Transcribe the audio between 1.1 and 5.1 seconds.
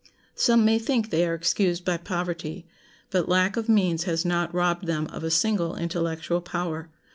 they are excused by poverty; but lack of means has not robbed them